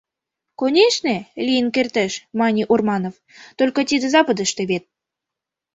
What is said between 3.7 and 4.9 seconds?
тиде Западыште вет.